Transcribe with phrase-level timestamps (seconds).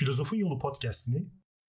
[0.00, 1.26] Filozofun Yolu podcast'ini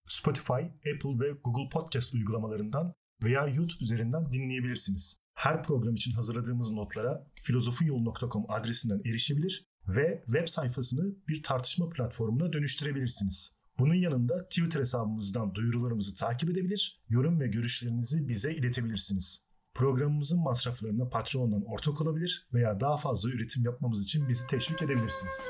[0.08, 0.62] Spotify,
[0.94, 5.22] Apple ve Google Podcast uygulamalarından veya YouTube üzerinden dinleyebilirsiniz.
[5.34, 13.56] Her program için hazırladığımız notlara filozofunyolu.com adresinden erişebilir ve web sayfasını bir tartışma platformuna dönüştürebilirsiniz.
[13.80, 19.46] Bunun yanında Twitter hesabımızdan duyurularımızı takip edebilir, yorum ve görüşlerinizi bize iletebilirsiniz.
[19.74, 25.48] Programımızın masraflarına Patreon'dan ortak olabilir veya daha fazla üretim yapmamız için bizi teşvik edebilirsiniz.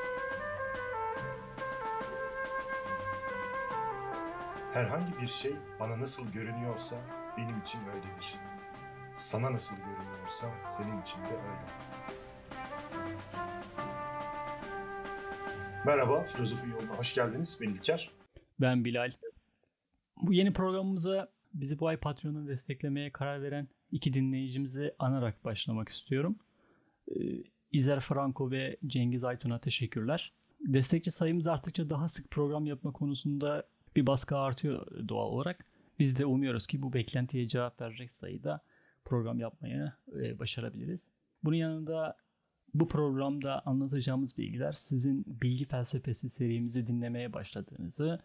[4.72, 6.96] Herhangi bir şey bana nasıl görünüyorsa
[7.38, 8.34] benim için öyledir.
[9.14, 11.66] Sana nasıl görünüyorsa senin için de öyle.
[15.86, 17.58] Merhaba, Filozofi Yoluna hoş geldiniz.
[17.60, 18.10] Ben İlker.
[18.60, 19.12] Ben Bilal.
[20.22, 26.38] Bu yeni programımıza bizi bu ay Patreon'un desteklemeye karar veren iki dinleyicimizi anarak başlamak istiyorum.
[27.08, 27.20] Ee,
[27.72, 30.32] İzer Franco ve Cengiz Aytun'a teşekkürler.
[30.60, 35.66] Destekçi sayımız arttıkça daha sık program yapma konusunda bir baskı artıyor doğal olarak.
[35.98, 38.60] Biz de umuyoruz ki bu beklentiye cevap verecek sayıda
[39.04, 41.12] program yapmayı e, başarabiliriz.
[41.44, 42.16] Bunun yanında
[42.74, 48.20] bu programda anlatacağımız bilgiler sizin bilgi felsefesi serimizi dinlemeye başladığınızı,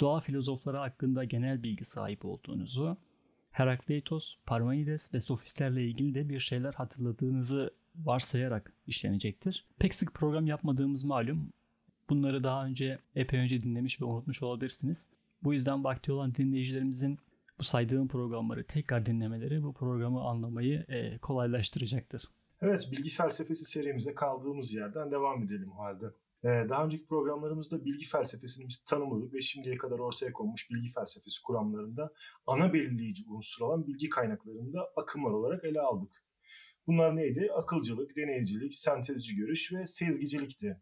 [0.00, 2.96] doğa filozofları hakkında genel bilgi sahip olduğunuzu,
[3.50, 9.66] Herakleitos, Parmenides ve sofistlerle ilgili de bir şeyler hatırladığınızı varsayarak işlenecektir.
[9.78, 11.52] Pek sık program yapmadığımız malum.
[12.08, 15.10] Bunları daha önce epey önce dinlemiş ve unutmuş olabilirsiniz.
[15.42, 17.18] Bu yüzden vakti olan dinleyicilerimizin
[17.58, 22.22] bu saydığım programları tekrar dinlemeleri bu programı anlamayı e, kolaylaştıracaktır.
[22.60, 26.06] Evet, bilgi felsefesi serimize kaldığımız yerden devam edelim o halde.
[26.44, 31.42] Ee, daha önceki programlarımızda bilgi felsefesini biz tanımladık ve şimdiye kadar ortaya konmuş bilgi felsefesi
[31.42, 32.12] kuramlarında
[32.46, 36.12] ana belirleyici unsur olan bilgi kaynaklarında akımlar olarak ele aldık.
[36.86, 37.50] Bunlar neydi?
[37.54, 40.80] Akılcılık, deneycilik, sentezci görüş ve sezgicilikti.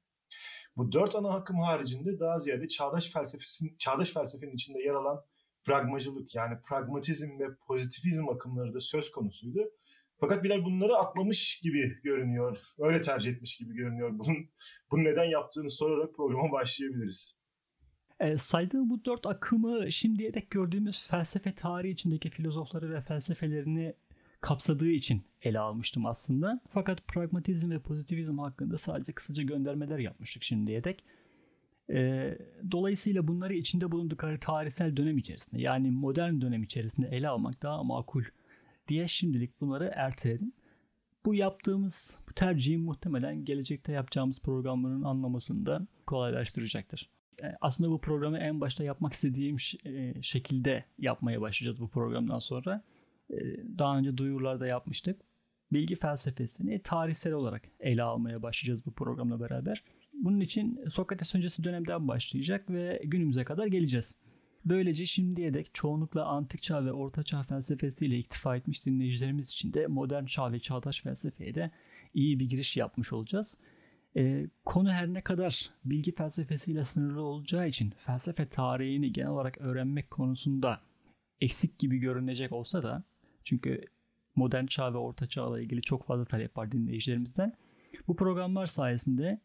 [0.76, 5.24] Bu dört ana akım haricinde daha ziyade çağdaş felsefesin, çağdaş felsefenin içinde yer alan
[5.64, 9.60] pragmacılık yani pragmatizm ve pozitivizm akımları da söz konusuydu.
[10.20, 12.58] Fakat Bilal bunları atlamış gibi görünüyor.
[12.78, 14.10] Öyle tercih etmiş gibi görünüyor.
[14.18, 14.36] Bunun,
[14.90, 17.38] bunu neden yaptığını sorarak programa başlayabiliriz.
[18.20, 23.94] E, saydığı bu dört akımı şimdiye dek gördüğümüz felsefe tarihi içindeki filozofları ve felsefelerini
[24.40, 26.60] kapsadığı için ele almıştım aslında.
[26.68, 31.04] Fakat pragmatizm ve pozitivizm hakkında sadece kısaca göndermeler yapmıştık şimdiye dek.
[31.90, 32.38] E,
[32.70, 38.24] dolayısıyla bunları içinde bulundukları tarihsel dönem içerisinde yani modern dönem içerisinde ele almak daha makul
[38.88, 40.52] diye şimdilik bunları erteledim.
[41.24, 47.10] Bu yaptığımız bu tercihin muhtemelen gelecekte yapacağımız programların anlamasını da kolaylaştıracaktır.
[47.42, 52.82] E, aslında bu programı en başta yapmak istediğim e, şekilde yapmaya başlayacağız bu programdan sonra.
[53.30, 53.36] E,
[53.78, 55.20] daha önce duyurularda yapmıştık.
[55.72, 59.84] Bilgi felsefesini tarihsel olarak ele almaya başlayacağız bu programla beraber.
[60.12, 64.16] Bunun için Sokrates öncesi dönemden başlayacak ve günümüze kadar geleceğiz.
[64.64, 69.86] Böylece şimdiye dek çoğunlukla antik çağ ve orta çağ felsefesiyle iktifa etmiş dinleyicilerimiz için de
[69.86, 71.70] modern çağ ve çağdaş felsefeye de
[72.14, 73.58] iyi bir giriş yapmış olacağız.
[74.16, 80.10] Ee, konu her ne kadar bilgi felsefesiyle sınırlı olacağı için felsefe tarihini genel olarak öğrenmek
[80.10, 80.80] konusunda
[81.40, 83.04] eksik gibi görünecek olsa da
[83.46, 83.84] çünkü
[84.34, 87.52] modern çağ ve orta çağ ile ilgili çok fazla talep var dinleyicilerimizden.
[88.08, 89.40] Bu programlar sayesinde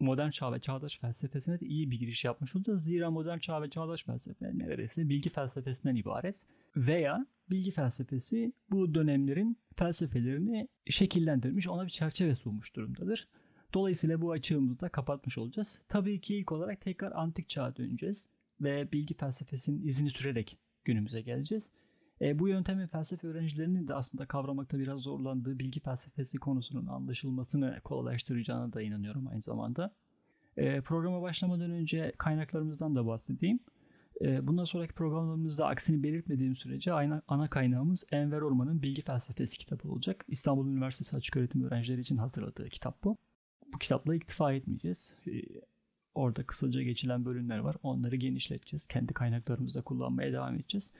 [0.00, 2.84] modern çağ ve çağdaş felsefesine de iyi bir giriş yapmış olacağız.
[2.84, 6.46] Zira modern çağ ve çağdaş felsefe neredeyse bilgi felsefesinden ibaret.
[6.76, 13.28] Veya bilgi felsefesi bu dönemlerin felsefelerini şekillendirmiş, ona bir çerçeve sunmuş durumdadır.
[13.74, 15.80] Dolayısıyla bu açığımızı da kapatmış olacağız.
[15.88, 18.28] Tabii ki ilk olarak tekrar antik çağa döneceğiz
[18.60, 21.72] ve bilgi felsefesinin izini sürerek günümüze geleceğiz.
[22.20, 28.72] E, bu yöntemin felsefe öğrencilerinin de aslında kavramakta biraz zorlandığı bilgi felsefesi konusunun anlaşılmasını kolaylaştıracağına
[28.72, 29.94] da inanıyorum aynı zamanda.
[30.56, 33.60] E, programa başlamadan önce kaynaklarımızdan da bahsedeyim.
[34.20, 39.88] E, bundan sonraki programlarımızda aksini belirtmediğim sürece ana, ana kaynağımız Enver Orman'ın Bilgi Felsefesi kitabı
[39.88, 40.24] olacak.
[40.28, 43.16] İstanbul Üniversitesi Açık Öğretim öğrencileri için hazırladığı kitap bu.
[43.72, 45.16] Bu kitapla iktifa etmeyeceğiz.
[45.26, 45.30] E,
[46.14, 47.76] orada kısaca geçilen bölümler var.
[47.82, 48.86] Onları genişleteceğiz.
[48.86, 50.92] Kendi kaynaklarımızda kullanmaya devam edeceğiz.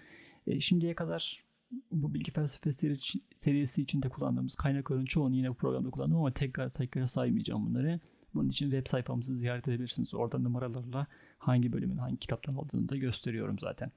[0.47, 1.45] E, şimdiye kadar
[1.91, 2.97] bu bilgi felsefesi
[3.39, 8.01] serisi içinde kullandığımız kaynakların çoğunu yine bu programda kullandım ama tekrar tekrar saymayacağım bunları.
[8.35, 10.15] Bunun için web sayfamızı ziyaret edebilirsiniz.
[10.15, 11.07] Orada numaralarla
[11.39, 13.93] hangi bölümün hangi kitaptan aldığını da gösteriyorum zaten.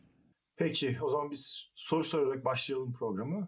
[0.56, 3.48] Peki o zaman biz soru sorarak başlayalım programı.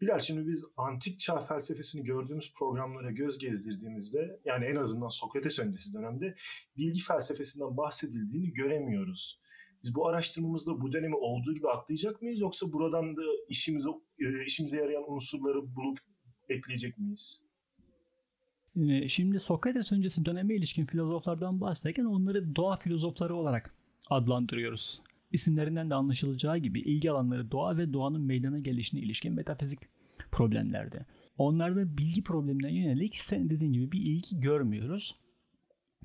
[0.00, 5.92] Bilal şimdi biz antik çağ felsefesini gördüğümüz programlara göz gezdirdiğimizde yani en azından Sokrates öncesi
[5.92, 6.36] dönemde
[6.76, 9.40] bilgi felsefesinden bahsedildiğini göremiyoruz.
[9.84, 13.88] Biz bu araştırmamızda bu dönemi olduğu gibi atlayacak mıyız yoksa buradan da işimize
[14.18, 15.98] e, işimize yarayan unsurları bulup
[16.48, 17.44] ekleyecek miyiz?
[19.08, 23.74] Şimdi Sokrates öncesi döneme ilişkin filozoflardan bahsederken onları doğa filozofları olarak
[24.10, 25.02] adlandırıyoruz.
[25.32, 29.80] İsimlerinden de anlaşılacağı gibi ilgi alanları doğa ve doğanın meydana gelişine ilişkin metafizik
[30.32, 31.06] problemlerdi.
[31.38, 35.16] Onlarda bilgi problemine yönelik sen dediğin gibi bir ilgi görmüyoruz.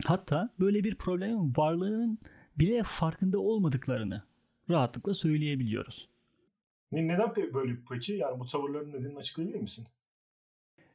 [0.05, 2.19] Hatta böyle bir problemin varlığının
[2.59, 4.23] bile farkında olmadıklarını
[4.69, 6.09] rahatlıkla söyleyebiliyoruz.
[6.91, 8.13] Neden böyle peki?
[8.13, 9.87] Yani bu tavırların nedenini açıklayabilir misin?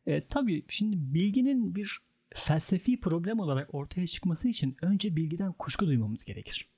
[0.07, 1.99] E, tabii şimdi bilginin bir
[2.35, 6.69] felsefi problem olarak ortaya çıkması için önce bilgiden kuşku duymamız gerekir.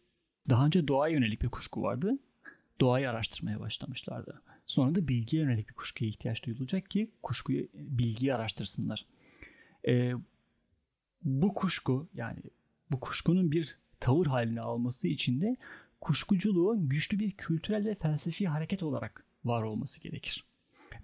[0.49, 2.19] Daha önce doğaya yönelik bir kuşku vardı.
[2.81, 4.43] Doğayı araştırmaya başlamışlardı.
[4.67, 9.07] Sonra da bilgiye yönelik bir kuşkuya ihtiyaç duyulacak ki kuşkuyu, bilgiyi araştırsınlar.
[9.89, 10.13] Ee,
[11.23, 12.39] bu kuşku yani
[12.91, 15.57] bu kuşkunun bir tavır haline alması için de
[16.01, 20.45] kuşkuculuğun güçlü bir kültürel ve felsefi hareket olarak var olması gerekir.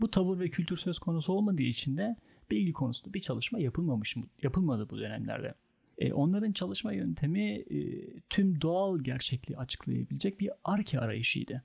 [0.00, 2.16] Bu tavır ve kültür söz konusu olmadığı için de
[2.50, 5.54] bilgi konusunda bir çalışma yapılmamış yapılmadı bu dönemlerde.
[5.98, 7.78] E, onların çalışma yöntemi e,
[8.30, 11.62] tüm doğal gerçekliği açıklayabilecek bir arke arayışıydı.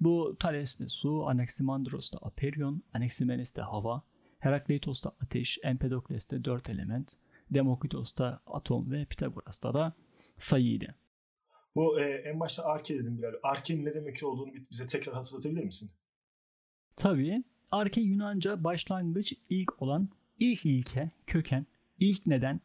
[0.00, 4.02] Bu Thales'te su, Anaximandros'ta aperyon, Anaximenes'te hava,
[4.38, 7.12] Herakleitos'ta ateş, Empedokles'te dört element,
[7.50, 9.92] Demokritos'ta atom ve Pitagoras'ta da
[10.38, 10.94] sayıydı.
[11.76, 13.32] Bu e, en başta arke dedim Bilal.
[13.42, 15.90] Arke'nin ne demek olduğunu bize tekrar hatırlatabilir misin?
[16.96, 17.44] Tabii.
[17.70, 20.08] Arke Yunanca başlangıç ilk olan
[20.40, 21.66] ilk ilke, köken,
[22.00, 22.60] ilk neden,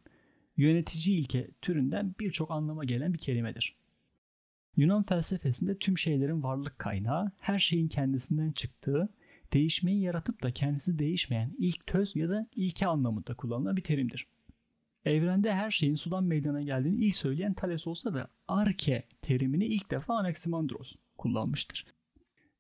[0.58, 3.76] yönetici ilke türünden birçok anlama gelen bir kelimedir.
[4.76, 9.10] Yunan felsefesinde tüm şeylerin varlık kaynağı, her şeyin kendisinden çıktığı,
[9.54, 14.28] değişmeyi yaratıp da kendisi değişmeyen ilk töz ya da ilke anlamında kullanılan bir terimdir.
[15.06, 20.18] Evrende her şeyin sudan meydana geldiğini ilk söyleyen Thales olsa da arke terimini ilk defa
[20.18, 21.86] Anaximandros kullanmıştır.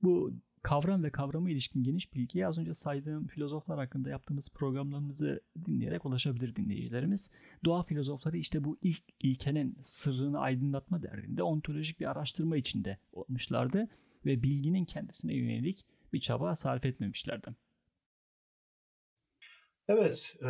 [0.03, 0.33] Bu
[0.63, 6.55] kavram ve kavrama ilişkin geniş bilgiye az önce saydığım filozoflar hakkında yaptığımız programlarımızı dinleyerek ulaşabilir
[6.55, 7.31] dinleyicilerimiz.
[7.65, 13.87] Doğa filozofları işte bu ilk ilkenin sırrını aydınlatma derdinde ontolojik bir araştırma içinde olmuşlardı
[14.25, 17.47] ve bilginin kendisine yönelik bir çaba sarf etmemişlerdi.
[19.89, 20.49] Evet, e,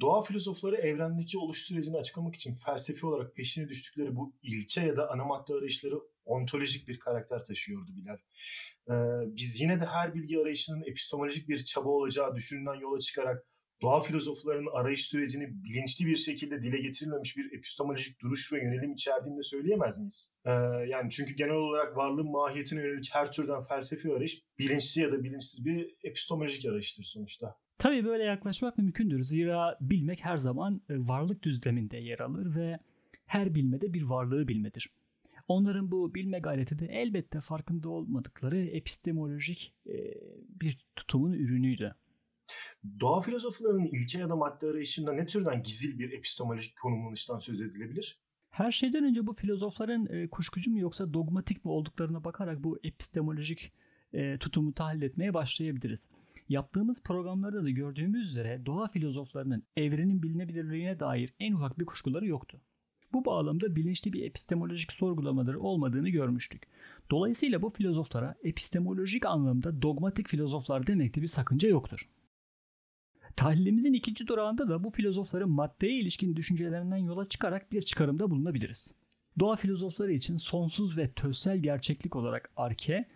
[0.00, 5.10] doğa filozofları evrendeki oluş sürecini açıklamak için felsefi olarak peşine düştükleri bu ilke ya da
[5.10, 8.18] ana madde arayışları ontolojik bir karakter taşıyordu Bilal.
[8.90, 13.46] Ee, biz yine de her bilgi arayışının epistemolojik bir çaba olacağı düşünülen yola çıkarak
[13.82, 19.38] doğa filozoflarının arayış sürecini bilinçli bir şekilde dile getirilmemiş bir epistemolojik duruş ve yönelim içerdiğini
[19.38, 20.32] de söyleyemez miyiz?
[20.44, 20.50] Ee,
[20.88, 25.64] yani çünkü genel olarak varlığın mahiyetine yönelik her türden felsefi arayış bilinçli ya da bilinçsiz
[25.64, 27.63] bir epistemolojik arayıştır sonuçta.
[27.84, 29.22] Tabii böyle yaklaşmak mümkündür.
[29.22, 32.78] Zira bilmek her zaman e, varlık düzleminde yer alır ve
[33.26, 34.90] her bilmede bir varlığı bilmedir.
[35.48, 39.94] Onların bu bilme gayreti de elbette farkında olmadıkları epistemolojik e,
[40.60, 41.94] bir tutumun ürünüydü.
[43.00, 48.18] Doğa filozoflarının ilke ya da madde arayışında ne türden gizil bir epistemolojik konumlanıştan söz edilebilir?
[48.50, 53.72] Her şeyden önce bu filozofların e, kuşkucu mu yoksa dogmatik mi olduklarına bakarak bu epistemolojik
[54.12, 56.08] e, tutumu tahlil etmeye başlayabiliriz.
[56.48, 62.60] Yaptığımız programlarda da gördüğümüz üzere doğa filozoflarının evrenin bilinebilirliğine dair en ufak bir kuşkuları yoktu.
[63.12, 66.62] Bu bağlamda bilinçli bir epistemolojik sorgulamaları olmadığını görmüştük.
[67.10, 72.08] Dolayısıyla bu filozoflara epistemolojik anlamda dogmatik filozoflar demekte bir sakınca yoktur.
[73.36, 78.94] Tahlilimizin ikinci durağında da bu filozofların maddeye ilişkin düşüncelerinden yola çıkarak bir çıkarımda bulunabiliriz.
[79.38, 83.08] Doğa filozofları için sonsuz ve tözsel gerçeklik olarak arke,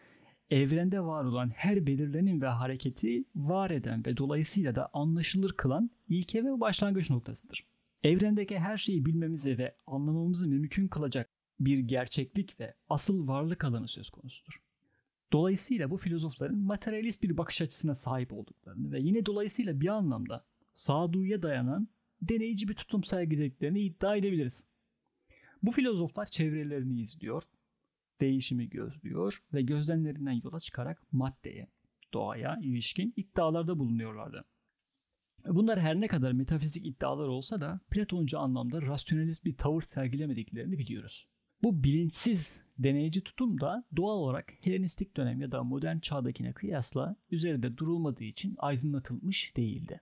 [0.50, 6.45] evrende var olan her belirlenim ve hareketi var eden ve dolayısıyla da anlaşılır kılan ilke
[6.45, 7.67] ve başlangıç noktasıdır.
[8.02, 14.11] Evrendeki her şeyi bilmemizi ve anlamamızı mümkün kılacak bir gerçeklik ve asıl varlık alanı söz
[14.11, 14.62] konusudur.
[15.33, 21.43] Dolayısıyla bu filozofların materyalist bir bakış açısına sahip olduklarını ve yine dolayısıyla bir anlamda sağduyuya
[21.43, 21.88] dayanan
[22.23, 24.64] deneyici bir tutum sergilediklerini iddia edebiliriz.
[25.62, 27.43] Bu filozoflar çevrelerini izliyor,
[28.21, 31.67] değişimi gözlüyor ve gözlemlerinden yola çıkarak maddeye,
[32.13, 34.45] doğaya ilişkin iddialarda bulunuyorlardı.
[35.47, 41.29] Bunlar her ne kadar metafizik iddialar olsa da Platoncu anlamda rasyonelist bir tavır sergilemediklerini biliyoruz.
[41.63, 47.77] Bu bilinçsiz deneyici tutum da doğal olarak Helenistik dönem ya da modern çağdakine kıyasla üzerinde
[47.77, 50.01] durulmadığı için aydınlatılmış değildi.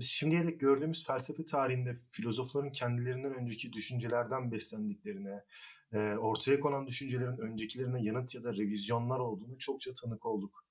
[0.00, 5.44] Şimdiye dek gördüğümüz felsefe tarihinde filozofların kendilerinden önceki düşüncelerden beslendiklerine,
[5.92, 10.64] e, ortaya konan düşüncelerin öncekilerine yanıt ya da revizyonlar olduğunu çokça tanık olduk.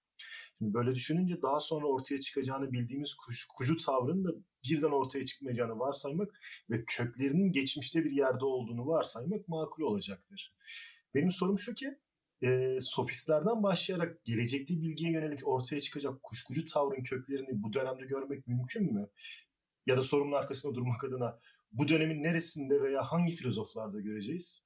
[0.58, 4.30] Şimdi böyle düşününce daha sonra ortaya çıkacağını bildiğimiz kuşkucu tavrın da
[4.64, 10.54] birden ortaya çıkmayacağını varsaymak ve köklerinin geçmişte bir yerde olduğunu varsaymak makul olacaktır.
[11.16, 11.98] Benim sorum şu ki
[12.41, 18.93] e, sofistlerden başlayarak gelecekte bilgiye yönelik ortaya çıkacak kuşkucu tavrın köklerini bu dönemde görmek mümkün
[18.93, 19.10] mü?
[19.86, 21.39] Ya da sorunun arkasında durmak adına
[21.72, 24.63] bu dönemin neresinde veya hangi filozoflarda göreceğiz?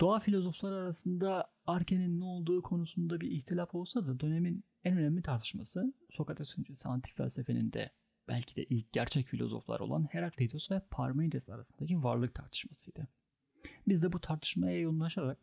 [0.00, 5.94] Doğa filozofları arasında Arke'nin ne olduğu konusunda bir ihtilaf olsa da dönemin en önemli tartışması
[6.10, 7.90] Sokrates öncesi antik felsefenin de
[8.28, 13.08] belki de ilk gerçek filozoflar olan Herakleitos ve Parmenides arasındaki varlık tartışmasıydı.
[13.88, 15.38] Biz de bu tartışmaya yoğunlaşarak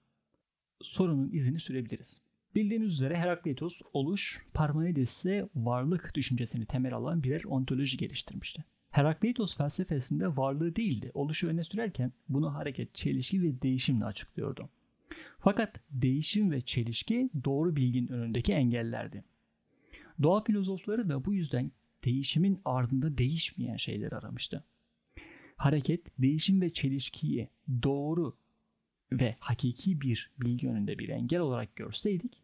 [0.82, 2.22] sorunun izini sürebiliriz.
[2.56, 8.66] Bildiğiniz üzere Herakleitos oluş, Parmenides ise varlık düşüncesini temel alan birer ontoloji geliştirmişti.
[8.92, 14.70] Herakleitos felsefesinde varlığı değildi, oluşu öne sürerken bunu hareket, çelişki ve değişimle açıklıyordu.
[15.40, 19.24] Fakat değişim ve çelişki doğru bilginin önündeki engellerdi.
[20.24, 21.72] Doğa filozofları da bu yüzden
[22.06, 24.64] değişimin ardında değişmeyen şeyler aramıştı.
[25.56, 27.50] Hareket, değişim ve çelişkiyi
[27.84, 28.38] doğru
[29.12, 32.42] ve hakiki bir bilgi önünde bir engel olarak görseydik,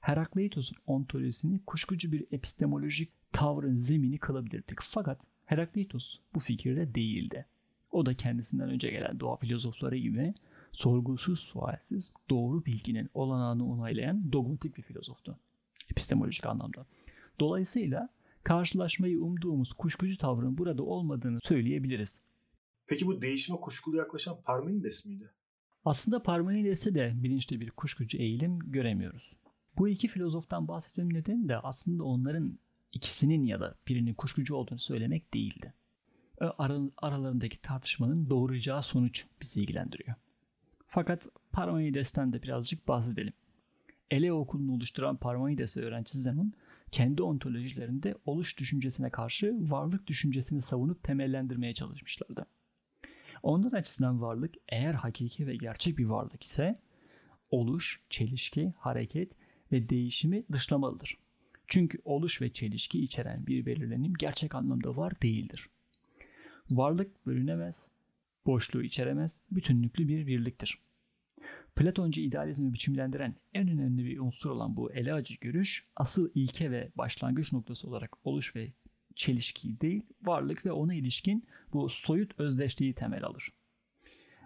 [0.00, 4.78] Herakleitos'un ontolojisini kuşkucu bir epistemolojik tavrın zemini kılabilirdik.
[4.82, 7.46] Fakat Herakleitos bu fikirde değildi.
[7.90, 10.34] O da kendisinden önce gelen doğa filozofları gibi
[10.72, 15.38] sorgusuz sualsiz doğru bilginin olanağını onaylayan dogmatik bir filozoftu.
[15.90, 16.86] Epistemolojik anlamda.
[17.40, 18.08] Dolayısıyla
[18.42, 22.22] karşılaşmayı umduğumuz kuşkucu tavrın burada olmadığını söyleyebiliriz.
[22.86, 25.30] Peki bu değişime kuşkulu yaklaşan Parmenides miydi?
[25.84, 29.36] Aslında Parmenides'te de bilinçli bir kuşkucu eğilim göremiyoruz.
[29.78, 32.58] Bu iki filozoftan bahsetmem nedeni de aslında onların
[32.92, 35.74] ikisinin ya da birinin kuşkucu olduğunu söylemek değildi.
[36.96, 40.14] aralarındaki tartışmanın doğuracağı sonuç bizi ilgilendiriyor.
[40.86, 43.32] Fakat Parmenides'ten de birazcık bahsedelim.
[44.10, 46.52] Ele okulunu oluşturan Parmenides ve öğrencisi Zenon
[46.90, 52.46] kendi ontolojilerinde oluş düşüncesine karşı varlık düşüncesini savunup temellendirmeye çalışmışlardı.
[53.44, 56.76] Ondan açısından varlık eğer hakiki ve gerçek bir varlık ise
[57.50, 59.32] oluş, çelişki, hareket
[59.72, 61.18] ve değişimi dışlamalıdır.
[61.66, 65.68] Çünkü oluş ve çelişki içeren bir belirlenim gerçek anlamda var değildir.
[66.70, 67.92] Varlık bölünemez,
[68.46, 70.78] boşluğu içeremez, bütünlüklü bir birliktir.
[71.76, 76.90] Platoncu idealizmi biçimlendiren en önemli bir unsur olan bu ele acı görüş, asıl ilke ve
[76.96, 78.72] başlangıç noktası olarak oluş ve
[79.16, 83.48] çelişki değil, varlık ve ona ilişkin bu soyut özdeşliği temel alır.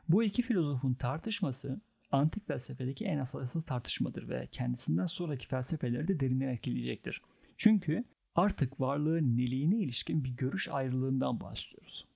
[0.09, 1.81] Bu iki filozofun tartışması
[2.13, 7.23] antik felsefedeki en asıl tartışmadır ve kendisinden sonraki felsefeleri de derinden etkileyecektir.
[7.57, 12.07] Çünkü artık varlığın neliğine ilişkin bir görüş ayrılığından bahsediyoruz.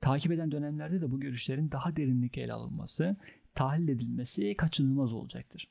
[0.00, 3.16] Takip eden dönemlerde de bu görüşlerin daha derinlik ele alınması,
[3.54, 5.68] tahlil edilmesi kaçınılmaz olacaktır.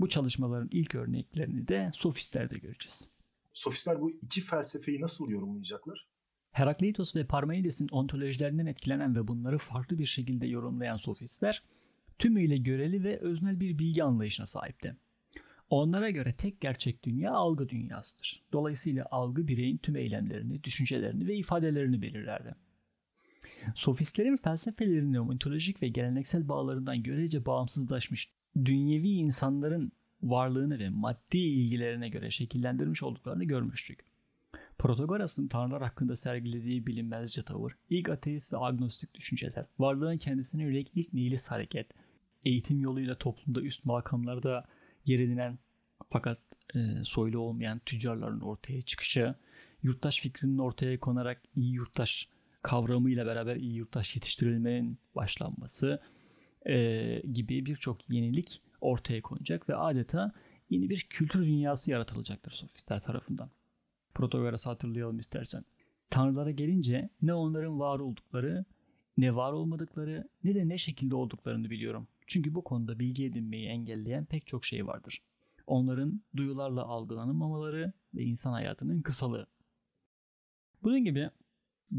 [0.00, 3.10] Bu çalışmaların ilk örneklerini de sofistlerde göreceğiz.
[3.52, 6.08] Sofistler bu iki felsefeyi nasıl yorumlayacaklar?
[6.52, 11.62] Herakleitos ve Parmenides'in ontolojilerinden etkilenen ve bunları farklı bir şekilde yorumlayan sofistler
[12.18, 14.96] tümüyle göreli ve öznel bir bilgi anlayışına sahipti.
[15.70, 18.42] Onlara göre tek gerçek dünya algı dünyasıdır.
[18.52, 22.54] Dolayısıyla algı bireyin tüm eylemlerini, düşüncelerini ve ifadelerini belirlerdi.
[23.74, 28.32] Sofistlerin felsefelerinin mitolojik ve geleneksel bağlarından görece bağımsızlaşmış
[28.64, 34.00] dünyevi insanların varlığını ve maddi ilgilerine göre şekillendirmiş olduklarını görmüştük.
[34.78, 41.12] Protagoras'ın tanrılar hakkında sergilediği bilinmezce tavır, ilk ateist ve agnostik düşünceler, varlığın kendisine yönelik ilk
[41.12, 41.86] nihilist hareket,
[42.44, 44.68] eğitim yoluyla toplumda üst makamlarda
[45.04, 45.58] yer edinen
[46.10, 46.38] fakat
[46.74, 49.34] e, soylu olmayan tüccarların ortaya çıkışı,
[49.82, 52.28] yurttaş fikrinin ortaya konarak iyi yurttaş
[52.62, 56.00] kavramıyla beraber iyi yurttaş yetiştirilmenin başlanması
[56.66, 60.32] e, gibi birçok yenilik ortaya konacak ve adeta
[60.70, 63.50] yeni bir kültür dünyası yaratılacaktır sofistler tarafından.
[64.14, 65.64] Protagoras'ı hatırlayalım istersen.
[66.10, 68.64] Tanrılara gelince ne onların var oldukları,
[69.16, 72.08] ne var olmadıkları, ne de ne şekilde olduklarını biliyorum.
[72.26, 75.22] Çünkü bu konuda bilgi edinmeyi engelleyen pek çok şey vardır.
[75.66, 79.46] Onların duyularla algılanamamaları ve insan hayatının kısalığı.
[80.82, 81.30] Bunun gibi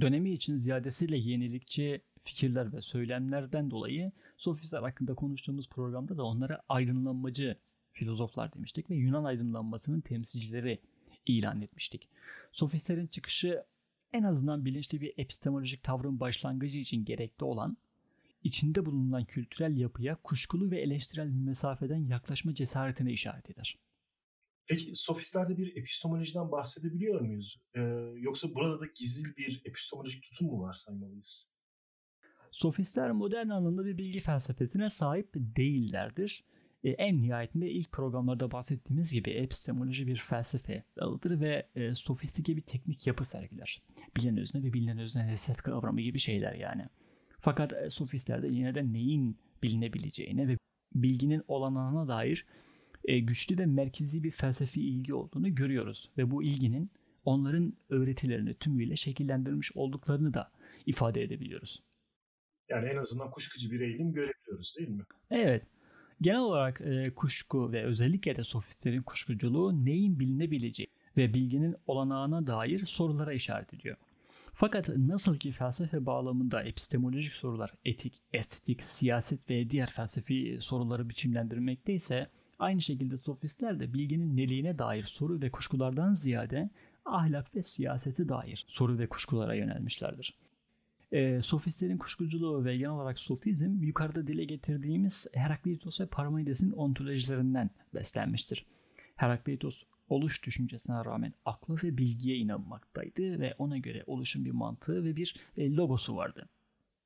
[0.01, 7.57] dönemi için ziyadesiyle yenilikçi fikirler ve söylemlerden dolayı sofistler hakkında konuştuğumuz programda da onlara aydınlanmacı
[7.91, 10.81] filozoflar demiştik ve Yunan aydınlanmasının temsilcileri
[11.25, 12.09] ilan etmiştik.
[12.51, 13.63] Sofistlerin çıkışı
[14.13, 17.77] en azından bilinçli bir epistemolojik tavrın başlangıcı için gerekli olan
[18.43, 23.79] içinde bulunan kültürel yapıya kuşkulu ve eleştirel bir mesafeden yaklaşma cesaretine işaret eder.
[24.67, 27.61] Peki sofistlerde bir epistemolojiden bahsedebiliyor muyuz?
[27.75, 27.81] Ee,
[28.15, 31.50] yoksa burada da gizli bir epistemolojik tutum mu var saymalıyız?
[32.51, 36.43] Sofistler modern anlamda bir bilgi felsefesine sahip değillerdir.
[36.84, 42.62] Ee, en nihayetinde ilk programlarda bahsettiğimiz gibi epistemoloji bir felsefe dalıdır ve e, sofistike bir
[42.62, 43.81] teknik yapı sergiler.
[44.17, 46.86] Bilen özne ve bilinen özne hesap kavramı gibi şeyler yani.
[47.39, 50.58] Fakat e, sofistlerde yine de neyin bilinebileceğine ve
[50.96, 52.46] bilginin olanağına dair
[53.05, 56.12] e, güçlü ve merkezi bir felsefi ilgi olduğunu görüyoruz.
[56.17, 56.91] Ve bu ilginin
[57.25, 60.51] onların öğretilerini tümüyle şekillendirmiş olduklarını da
[60.86, 61.84] ifade edebiliyoruz.
[62.71, 65.03] Yani en azından kuşkucu bir eğilim görebiliyoruz değil mi?
[65.31, 65.63] Evet.
[66.21, 70.87] Genel olarak e, kuşku ve özellikle de sofistlerin kuşkuculuğu neyin bilinebileceği
[71.17, 73.97] ve bilginin olanağına dair sorulara işaret ediyor.
[74.53, 82.27] Fakat nasıl ki felsefe bağlamında epistemolojik sorular etik, estetik, siyaset ve diğer felsefi soruları biçimlendirmekteyse
[82.59, 86.69] aynı şekilde sofistler de bilginin neliğine dair soru ve kuşkulardan ziyade
[87.05, 90.37] ahlak ve siyasete dair soru ve kuşkulara yönelmişlerdir.
[91.11, 98.65] E, sofistlerin kuşkuculuğu ve genel olarak sofizm yukarıda dile getirdiğimiz Herakleitos ve Parmenides'in ontolojilerinden beslenmiştir.
[99.15, 105.15] Herakleitos oluş düşüncesine rağmen aklı ve bilgiye inanmaktaydı ve ona göre oluşun bir mantığı ve
[105.15, 106.49] bir e, logosu vardı.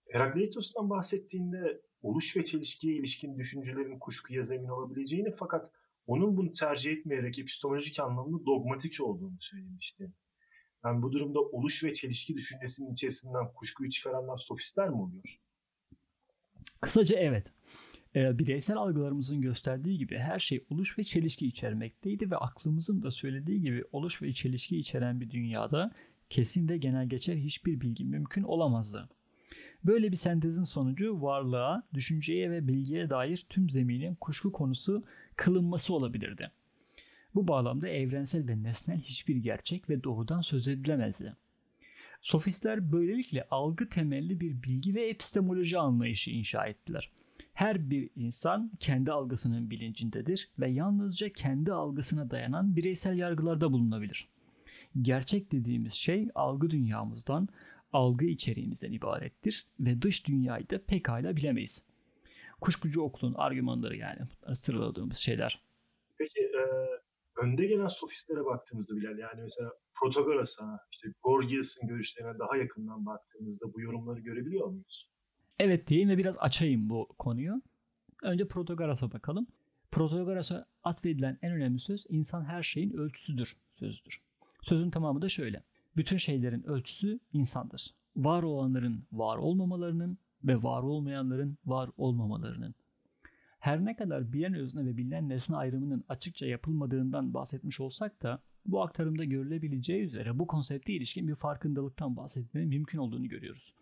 [0.09, 5.71] Herakleitos'tan bahsettiğinde oluş ve çelişkiye ilişkin düşüncelerin kuşkuya zemin olabileceğini fakat
[6.07, 10.11] onun bunu tercih etmeyerek epistemolojik anlamda dogmatik olduğunu söylemişti.
[10.85, 15.39] Yani bu durumda oluş ve çelişki düşüncesinin içerisinden kuşkuyu çıkaranlar sofistler mi oluyor?
[16.81, 17.53] Kısaca evet.
[18.15, 23.61] E, bireysel algılarımızın gösterdiği gibi her şey oluş ve çelişki içermekteydi ve aklımızın da söylediği
[23.61, 25.91] gibi oluş ve çelişki içeren bir dünyada
[26.29, 29.09] kesin ve genel geçer hiçbir bilgi mümkün olamazdı.
[29.83, 35.03] Böyle bir sentezin sonucu varlığa, düşünceye ve bilgiye dair tüm zeminin kuşku konusu
[35.35, 36.51] kılınması olabilirdi.
[37.35, 41.35] Bu bağlamda evrensel ve nesnel hiçbir gerçek ve doğrudan söz edilemezdi.
[42.21, 47.11] Sofistler böylelikle algı temelli bir bilgi ve epistemoloji anlayışı inşa ettiler.
[47.53, 54.27] Her bir insan kendi algısının bilincindedir ve yalnızca kendi algısına dayanan bireysel yargılarda bulunabilir.
[55.01, 57.47] Gerçek dediğimiz şey algı dünyamızdan,
[57.93, 61.85] algı içeriğimizden ibarettir ve dış dünyayı da pekala bilemeyiz.
[62.61, 64.19] Kuşkucu okulun argümanları yani
[64.53, 65.61] sıraladığımız şeyler.
[66.17, 66.51] Peki
[67.45, 73.81] önde gelen sofistlere baktığımızda Bilal yani mesela Protagoras'a, işte Gorgias'ın görüşlerine daha yakından baktığımızda bu
[73.81, 75.09] yorumları görebiliyor muyuz?
[75.59, 77.61] Evet diyeyim ve biraz açayım bu konuyu.
[78.23, 79.47] Önce Protagoras'a bakalım.
[79.91, 84.21] Protagoras'a atfedilen en önemli söz insan her şeyin ölçüsüdür sözüdür.
[84.61, 85.63] Sözün tamamı da şöyle.
[85.97, 87.95] Bütün şeylerin ölçüsü insandır.
[88.15, 92.75] Var olanların var olmamalarının ve var olmayanların var olmamalarının.
[93.65, 98.83] Her ne kadar bilen özne ve bilinen nesne ayrımının açıkça yapılmadığından bahsetmiş olsak da bu
[98.83, 103.73] aktarımda görülebileceği üzere bu konsepte ilişkin bir farkındalıktan bahsetmenin mümkün olduğunu görüyoruz.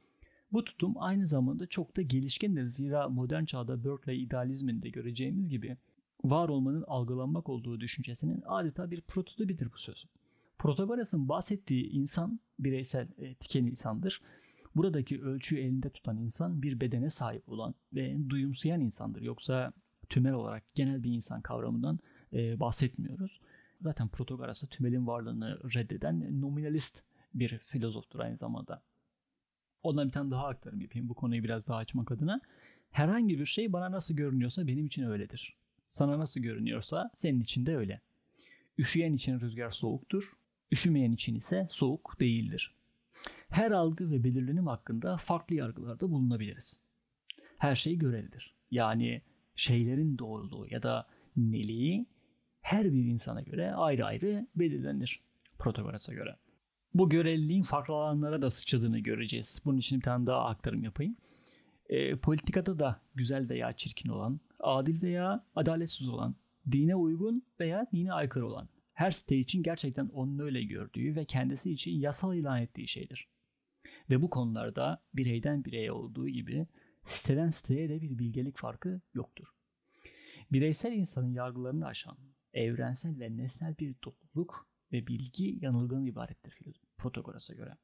[0.51, 5.77] Bu tutum aynı zamanda çok da gelişkendir zira modern çağda Berkeley idealizminde göreceğimiz gibi
[6.23, 10.05] var olmanın algılanmak olduğu düşüncesinin adeta bir prototipidir bu söz.
[10.57, 14.21] Protagoras'ın bahsettiği insan bireysel e, tiken insandır.
[14.75, 19.21] Buradaki ölçüyü elinde tutan insan bir bedene sahip olan ve duyumsayan insandır.
[19.21, 19.73] Yoksa
[20.09, 21.99] tümel olarak genel bir insan kavramından
[22.33, 23.39] e, bahsetmiyoruz.
[23.81, 28.81] Zaten Protagoras da tümelin varlığını reddeden nominalist bir filozoftur aynı zamanda.
[29.83, 32.41] Ondan bir tane daha aktarım yapayım bu konuyu biraz daha açmak adına.
[32.91, 35.57] Herhangi bir şey bana nasıl görünüyorsa benim için öyledir.
[35.89, 38.01] Sana nasıl görünüyorsa senin için de öyle.
[38.77, 40.31] Üşüyen için rüzgar soğuktur,
[40.71, 42.75] üşümeyen için ise soğuk değildir.
[43.49, 46.81] Her algı ve belirlenim hakkında farklı yargılarda bulunabiliriz.
[47.57, 48.55] Her şey görelidir.
[48.71, 49.21] Yani
[49.55, 52.05] şeylerin doğruluğu ya da neliği
[52.61, 55.19] her bir insana göre ayrı ayrı belirlenir
[55.59, 56.35] Protagoras'a göre.
[56.93, 59.61] Bu göreliliğin farklı alanlara da sıçradığını göreceğiz.
[59.65, 61.15] Bunun için bir tane daha aktarım yapayım.
[61.89, 66.35] E, politikada da güzel veya çirkin olan, adil veya adaletsiz olan,
[66.71, 71.71] dine uygun veya dine aykırı olan, her site için gerçekten onun öyle gördüğü ve kendisi
[71.71, 73.27] için yasal ilan ettiği şeydir.
[74.09, 76.67] Ve bu konularda bireyden bireye olduğu gibi
[77.03, 79.47] siteden siteye de bir bilgelik farkı yoktur.
[80.51, 82.17] Bireysel insanın yargılarını aşan,
[82.53, 86.57] evrensel ve nesnel bir topluluk ve bilgi yanılgının ibarettir
[86.97, 87.77] Protagoras'a göre.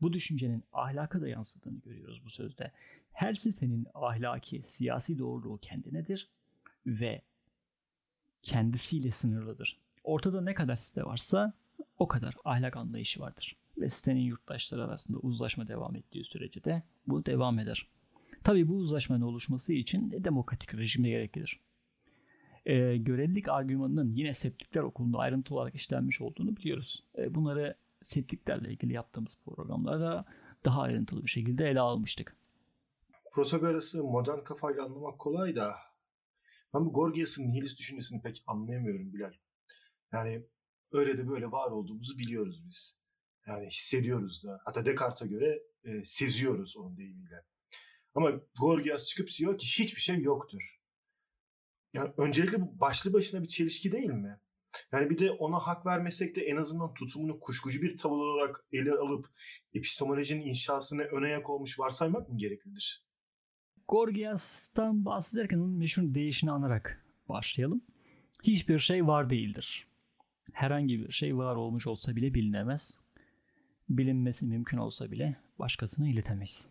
[0.00, 2.72] Bu düşüncenin ahlaka da yansıdığını görüyoruz bu sözde.
[3.12, 6.30] Her sitenin ahlaki, siyasi doğruluğu kendinedir
[6.86, 7.22] ve
[8.42, 9.81] kendisiyle sınırlıdır.
[10.04, 11.52] Ortada ne kadar site varsa
[11.98, 13.56] o kadar ahlak anlayışı vardır.
[13.78, 17.88] Ve sitenin yurttaşları arasında uzlaşma devam ettiği sürece de bu devam eder.
[18.44, 21.60] Tabii bu uzlaşmanın oluşması için demokratik rejimde gerekir.
[22.66, 27.04] E, görelilik argümanının yine septikler okulunda ayrıntı olarak işlenmiş olduğunu biliyoruz.
[27.18, 30.24] E, bunları septiklerle ilgili yaptığımız programlarda
[30.64, 32.36] daha ayrıntılı bir şekilde ele almıştık.
[33.32, 35.74] Protagoras'ı modern kafayla anlamak kolay da
[36.74, 39.32] ben bu Gorgias'ın nihilist düşüncesini pek anlayamıyorum Bilal.
[40.12, 40.46] Yani
[40.92, 42.98] öyle de böyle var olduğumuzu biliyoruz biz.
[43.46, 44.60] Yani hissediyoruz da.
[44.64, 47.44] Hatta Descartes'e göre e, seziyoruz onun deyimiyle.
[48.14, 50.80] Ama Gorgias çıkıp diyor ki hiçbir şey yoktur.
[51.94, 54.40] Yani öncelikle bu başlı başına bir çelişki değil mi?
[54.92, 58.92] Yani bir de ona hak vermesek de en azından tutumunu kuşkucu bir tavır olarak ele
[58.92, 59.26] alıp
[59.74, 63.04] epistemolojinin inşasını ön ayak olmuş varsaymak mı gereklidir?
[63.88, 67.82] Gorgias'tan bahsederken onun meşhur değişini anarak başlayalım.
[68.42, 69.91] Hiçbir şey var değildir.
[70.52, 73.00] Herhangi bir şey var olmuş olsa bile bilinemez.
[73.88, 76.68] Bilinmesi mümkün olsa bile başkasına iletemeyiz.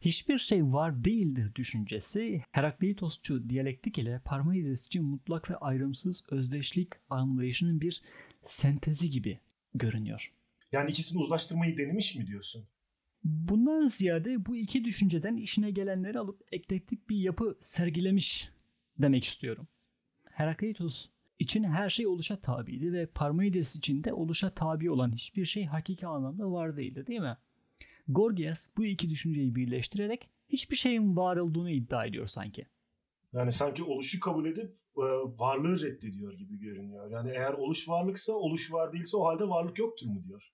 [0.00, 7.80] Hiçbir şey var değildir düşüncesi Herakleitosçu diyalektik ile Parmenides için mutlak ve ayrımsız özdeşlik anlayışının
[7.80, 8.02] bir
[8.42, 9.38] sentezi gibi
[9.74, 10.32] görünüyor.
[10.72, 12.66] Yani ikisini uzlaştırmayı denemiş mi diyorsun?
[13.24, 18.50] Bundan ziyade bu iki düşünceden işine gelenleri alıp eklektik bir yapı sergilemiş
[18.98, 19.68] demek istiyorum.
[20.24, 25.64] Herakleitos için her şey oluşa tabiydi ve Parmenides için de oluşa tabi olan hiçbir şey
[25.64, 27.36] hakiki anlamda var değildi değil mi?
[28.08, 32.66] Gorgias bu iki düşünceyi birleştirerek hiçbir şeyin var olduğunu iddia ediyor sanki.
[33.32, 35.02] Yani sanki oluşu kabul edip e,
[35.38, 37.10] varlığı reddediyor gibi görünüyor.
[37.10, 40.52] Yani eğer oluş varlıksa oluş var değilse o halde varlık yoktur mu diyor.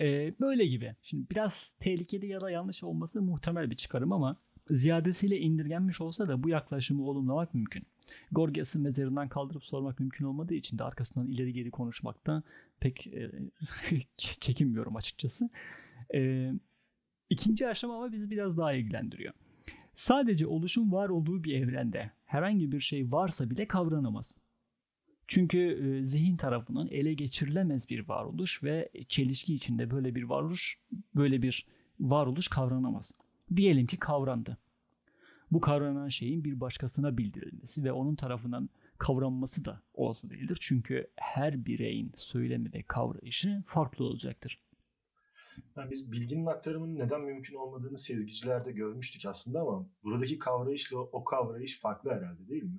[0.00, 0.96] Ee, böyle gibi.
[1.02, 4.36] Şimdi biraz tehlikeli ya da yanlış olması muhtemel bir çıkarım ama
[4.70, 7.86] ziyadesiyle indirgenmiş olsa da bu yaklaşımı olumlamak mümkün.
[8.32, 12.42] Gorgias'ın mezarından kaldırıp sormak mümkün olmadığı için de arkasından ileri geri konuşmakta
[12.80, 13.30] pek e,
[14.16, 15.50] çekinmiyorum açıkçası.
[16.14, 16.50] E,
[17.30, 19.34] ikinci aşama ama bizi biraz daha ilgilendiriyor.
[19.92, 24.40] Sadece oluşun var olduğu bir evrende herhangi bir şey varsa bile kavranamaz.
[25.28, 30.78] Çünkü e, zihin tarafından ele geçirilemez bir varoluş ve çelişki içinde böyle bir varoluş,
[31.14, 31.66] böyle bir
[32.00, 33.12] varoluş kavranamaz.
[33.56, 34.58] Diyelim ki kavrandı.
[35.50, 40.58] Bu kavranan şeyin bir başkasına bildirilmesi ve onun tarafından kavranması da olası değildir.
[40.60, 44.64] Çünkü her bireyin söylemi ve kavrayışı farklı olacaktır.
[45.76, 51.80] Yani biz bilginin aktarımının neden mümkün olmadığını sezgicilerde görmüştük aslında ama buradaki kavrayışla o kavrayış
[51.80, 52.78] farklı herhalde değil mi?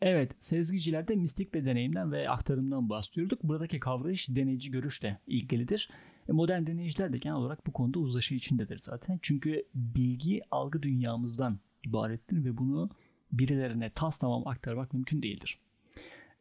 [0.00, 3.42] Evet, sezgicilerde mistik bir deneyimden ve aktarımdan bahsediyorduk.
[3.42, 5.90] Buradaki kavrayış deneyici görüşle ilgilidir.
[6.28, 9.18] E, modern deneyiciler de genel olarak bu konuda uzlaşı içindedir zaten.
[9.22, 12.90] Çünkü bilgi algı dünyamızdan ibarettir ve bunu
[13.32, 15.58] birilerine tas tamam aktarmak mümkün değildir.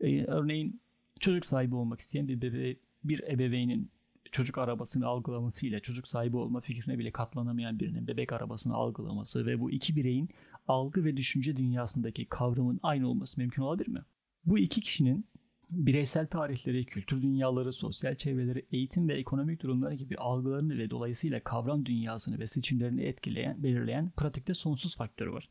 [0.02, 0.82] Ee, örneğin
[1.20, 3.92] çocuk sahibi olmak isteyen bir bebe bir ebeveynin
[4.32, 9.72] çocuk arabasını algılamasıyla çocuk sahibi olma fikrine bile katlanamayan birinin bebek arabasını algılaması ve bu
[9.72, 10.30] iki bireyin
[10.68, 14.02] algı ve düşünce dünyasındaki kavramın aynı olması mümkün olabilir mi?
[14.46, 15.26] Bu iki kişinin
[15.72, 21.86] bireysel tarihleri, kültür dünyaları, sosyal çevreleri, eğitim ve ekonomik durumları gibi algılarını ve dolayısıyla kavram
[21.86, 25.50] dünyasını ve seçimlerini etkileyen, belirleyen pratikte sonsuz faktörü var.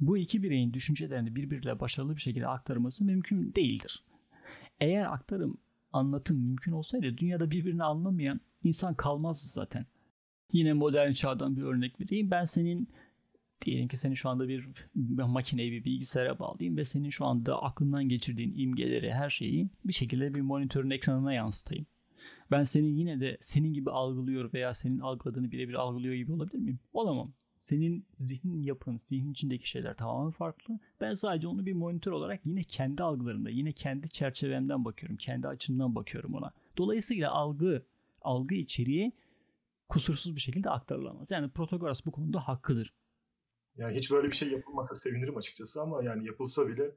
[0.00, 4.04] Bu iki bireyin düşüncelerini birbiriyle başarılı bir şekilde aktarması mümkün değildir.
[4.80, 5.58] Eğer aktarım,
[5.92, 9.86] anlatım mümkün olsaydı dünyada birbirini anlamayan insan kalmazdı zaten.
[10.52, 12.30] Yine modern çağdan bir örnek vereyim.
[12.30, 12.88] Ben senin
[13.64, 18.08] Diyelim ki seni şu anda bir, makineye bir bilgisayara bağlayayım ve senin şu anda aklından
[18.08, 21.86] geçirdiğin imgeleri her şeyi bir şekilde bir monitörün ekranına yansıtayım.
[22.50, 26.78] Ben senin yine de senin gibi algılıyor veya senin algıladığını birebir algılıyor gibi olabilir miyim?
[26.92, 27.32] Olamam.
[27.58, 30.78] Senin zihnin yapın, zihnin içindeki şeyler tamamen farklı.
[31.00, 35.16] Ben sadece onu bir monitör olarak yine kendi algılarımda, yine kendi çerçevemden bakıyorum.
[35.16, 36.52] Kendi açımdan bakıyorum ona.
[36.76, 37.82] Dolayısıyla algı,
[38.22, 39.12] algı içeriği
[39.88, 41.30] kusursuz bir şekilde aktarılamaz.
[41.30, 42.92] Yani Protagoras bu konuda haklıdır.
[43.78, 46.90] Yani hiç böyle bir şey yapılmasa sevinirim açıkçası ama yani yapılsa bile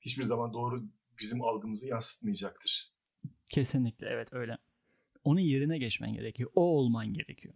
[0.00, 0.84] hiçbir zaman doğru
[1.20, 2.92] bizim algımızı yansıtmayacaktır.
[3.48, 4.58] Kesinlikle evet öyle.
[5.24, 6.50] Onun yerine geçmen gerekiyor.
[6.54, 7.54] O olman gerekiyor.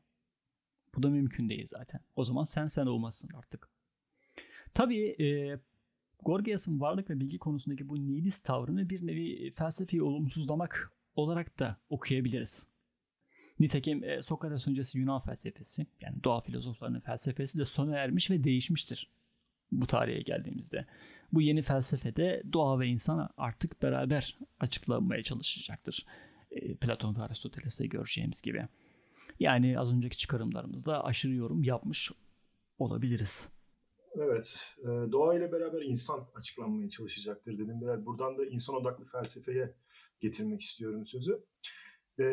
[0.94, 2.00] Bu da mümkün değil zaten.
[2.16, 3.68] O zaman sen sen olmazsın artık.
[4.74, 5.58] Tabii e,
[6.22, 12.66] Gorgias'ın varlık ve bilgi konusundaki bu nihilist tavrını bir nevi felsefi olumsuzlamak olarak da okuyabiliriz.
[13.62, 19.10] Nitekim e, Sokrates öncesi Yunan felsefesi yani doğa filozoflarının felsefesi de sona ermiş ve değişmiştir
[19.72, 20.86] bu tarihe geldiğimizde.
[21.32, 26.06] Bu yeni felsefede doğa ve insan artık beraber açıklanmaya çalışacaktır.
[26.50, 28.68] E, Platon ve Aristoteles'te göreceğimiz gibi.
[29.40, 32.12] Yani az önceki çıkarımlarımızda aşırı yorum yapmış
[32.78, 33.48] olabiliriz.
[34.16, 37.80] Evet, e, doğa ile beraber insan açıklanmaya çalışacaktır dedim.
[37.80, 39.74] Buradan da insan odaklı felsefeye
[40.20, 41.44] getirmek istiyorum sözü
[42.18, 42.24] e,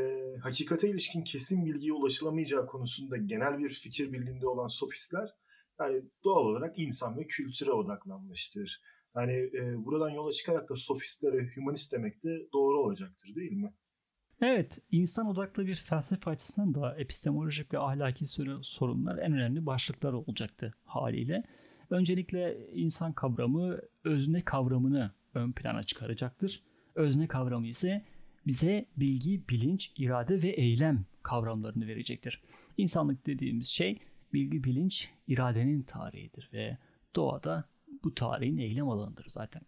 [0.42, 5.30] hakikate ilişkin kesin bilgiye ulaşılamayacağı konusunda genel bir fikir birliğinde olan sofistler
[5.80, 8.82] yani doğal olarak insan ve kültüre odaklanmıştır.
[9.16, 13.74] Yani e, buradan yola çıkarak da sofistlere humanist demek de doğru olacaktır değil mi?
[14.42, 18.26] Evet, insan odaklı bir felsefe açısından da epistemolojik ve ahlaki
[18.62, 21.44] sorunlar en önemli başlıklar olacaktı haliyle.
[21.90, 26.64] Öncelikle insan kavramı özne kavramını ön plana çıkaracaktır.
[26.96, 28.06] Özne kavramı ise
[28.48, 32.42] bize bilgi, bilinç, irade ve eylem kavramlarını verecektir.
[32.78, 34.00] İnsanlık dediğimiz şey
[34.34, 36.78] bilgi, bilinç, iradenin tarihidir ve
[37.16, 37.70] doğada
[38.04, 39.62] bu tarihin eylem alanıdır zaten.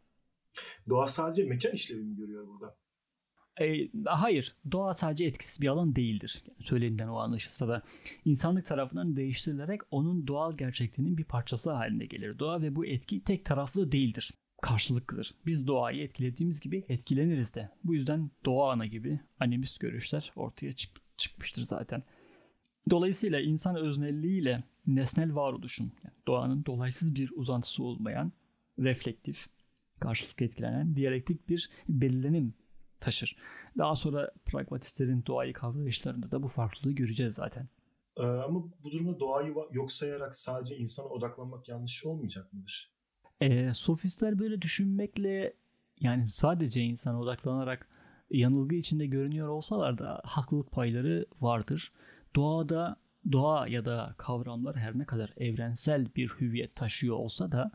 [0.89, 2.77] Doğa sadece mekan işlevi mi görüyor burada?
[3.62, 6.43] E, hayır, doğa sadece etkisiz bir alan değildir.
[6.47, 7.81] Yani söylediğinden o anlaşılsa da
[8.25, 13.45] insanlık tarafından değiştirilerek onun doğal gerçekliğinin bir parçası haline gelir doğa ve bu etki tek
[13.45, 14.34] taraflı değildir.
[14.62, 15.36] Karşılıklıdır.
[15.45, 17.69] Biz doğayı etkilediğimiz gibi etkileniriz de.
[17.84, 22.04] Bu yüzden doğa ana gibi animist görüşler ortaya çık çıkmıştır zaten.
[22.89, 28.32] Dolayısıyla insan öznelliğiyle nesnel varoluşun, yani doğanın dolaysız bir uzantısı olmayan,
[28.80, 29.47] reflektif,
[30.00, 32.54] karşılıklı etkilenen, diyalektik bir belirlenim
[33.00, 33.36] taşır.
[33.78, 37.69] Daha sonra pragmatistlerin doğayı kavrayışlarında da bu farklılığı göreceğiz zaten.
[38.17, 42.90] Ee, ama bu durumda doğayı yok sayarak sadece insana odaklanmak yanlış olmayacak mıdır?
[43.41, 45.54] Ee, sofistler böyle düşünmekle
[45.99, 47.88] yani sadece insana odaklanarak
[48.30, 51.91] yanılgı içinde görünüyor olsalar da haklılık payları vardır.
[52.36, 52.95] Doğada
[53.32, 57.71] doğa ya da kavramlar her ne kadar evrensel bir hüviyet taşıyor olsa da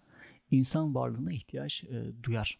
[0.50, 2.58] insan varlığına ihtiyaç e, duyar.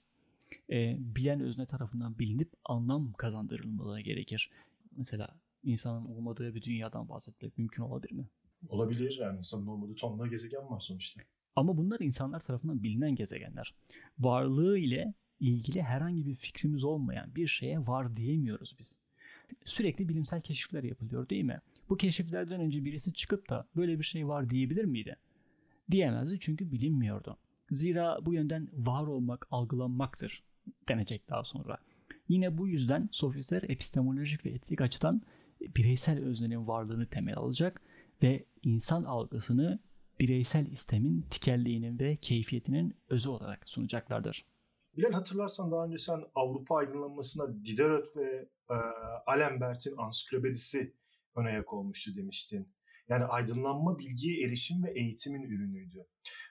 [0.70, 4.50] E, bilen özne tarafından bilinip anlam kazandırılmaları gerekir.
[4.96, 5.28] Mesela
[5.62, 8.28] insanın olmadığı bir dünyadan bahsetmek mümkün olabilir mi?
[8.68, 11.20] Olabilir yani insanın olmadığı tonla gezegen var sonuçta.
[11.56, 13.74] Ama bunlar insanlar tarafından bilinen gezegenler.
[14.18, 18.98] Varlığı ile ilgili herhangi bir fikrimiz olmayan bir şeye var diyemiyoruz biz.
[19.64, 21.60] Sürekli bilimsel keşifler yapılıyor değil mi?
[21.88, 25.16] Bu keşiflerden önce birisi çıkıp da böyle bir şey var diyebilir miydi?
[25.90, 27.36] Diyemezdi çünkü bilinmiyordu.
[27.70, 30.42] Zira bu yönden var olmak algılanmaktır
[30.88, 31.78] denecek daha sonra.
[32.28, 35.22] Yine bu yüzden sofistler epistemolojik ve etik açıdan
[35.60, 37.82] bireysel öznenin varlığını temel alacak
[38.22, 39.78] ve insan algısını
[40.20, 44.46] bireysel istemin tikelliğinin ve keyfiyetinin özü olarak sunacaklardır.
[44.96, 48.74] Bilal hatırlarsan daha önce sen Avrupa aydınlanmasına Diderot ve e,
[49.26, 50.94] Alembert'in ansiklopedisi
[51.36, 52.68] ön ayak olmuştu demiştin.
[53.08, 56.06] Yani aydınlanma bilgiye erişim ve eğitimin ürünüydü.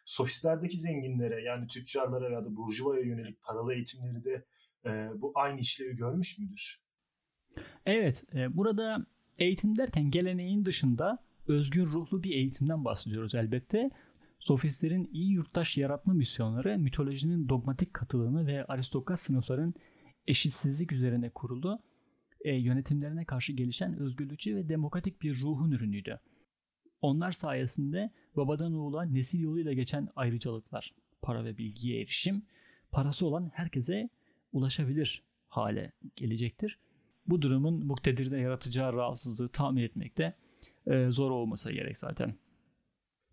[0.05, 4.45] Sofistlerdeki zenginlere yani tüccarlara ya da burjuvaya yönelik paralı eğitimleri de
[4.85, 6.81] e, bu aynı işlevi görmüş müdür?
[7.85, 9.05] Evet, e, burada
[9.39, 13.89] eğitim derken geleneğin dışında özgür ruhlu bir eğitimden bahsediyoruz elbette.
[14.39, 19.73] Sofistlerin iyi yurttaş yaratma misyonları mitolojinin dogmatik katılığını ve aristokrat sınıfların
[20.27, 21.79] eşitsizlik üzerine kurulu
[22.41, 26.19] e, yönetimlerine karşı gelişen özgürlükçü ve demokratik bir ruhun ürünüydü.
[27.01, 32.43] Onlar sayesinde babadan oğula nesil yoluyla geçen ayrıcalıklar, para ve bilgiye erişim,
[32.91, 34.09] parası olan herkese
[34.51, 36.79] ulaşabilir hale gelecektir.
[37.27, 40.35] Bu durumun muktedirde yaratacağı rahatsızlığı tahmin etmekte
[40.87, 42.35] e, zor olmasa gerek zaten.